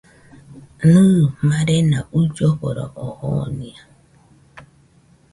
Nɨ, 0.91 1.03
marena 1.47 1.99
uilloforo 2.17 2.85
oo 3.05 3.15
jonia 3.39 3.83